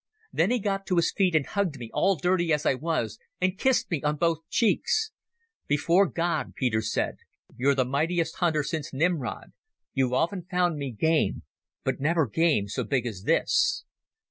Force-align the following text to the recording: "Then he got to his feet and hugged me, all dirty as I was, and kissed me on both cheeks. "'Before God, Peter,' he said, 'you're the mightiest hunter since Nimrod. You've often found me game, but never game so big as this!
"Then 0.33 0.49
he 0.49 0.57
got 0.57 0.87
to 0.87 0.95
his 0.95 1.11
feet 1.15 1.35
and 1.35 1.45
hugged 1.45 1.77
me, 1.77 1.91
all 1.93 2.15
dirty 2.15 2.51
as 2.51 2.65
I 2.65 2.73
was, 2.73 3.19
and 3.39 3.55
kissed 3.55 3.91
me 3.91 4.01
on 4.01 4.15
both 4.15 4.39
cheeks. 4.49 5.11
"'Before 5.67 6.07
God, 6.07 6.55
Peter,' 6.55 6.79
he 6.79 6.85
said, 6.85 7.17
'you're 7.55 7.75
the 7.75 7.85
mightiest 7.85 8.37
hunter 8.37 8.63
since 8.63 8.91
Nimrod. 8.91 9.51
You've 9.93 10.13
often 10.13 10.47
found 10.49 10.77
me 10.77 10.89
game, 10.89 11.43
but 11.83 11.99
never 11.99 12.25
game 12.27 12.67
so 12.67 12.83
big 12.83 13.05
as 13.05 13.25
this! 13.25 13.85